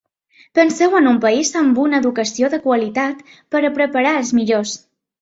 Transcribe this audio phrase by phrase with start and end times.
[0.59, 4.79] Penseu en un país amb una educació de qualitat per a preparar els millors.